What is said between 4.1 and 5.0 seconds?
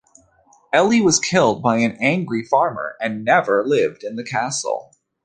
the castle.